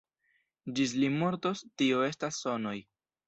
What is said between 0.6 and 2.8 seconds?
Ĝis li mortos, tio estos sonoj.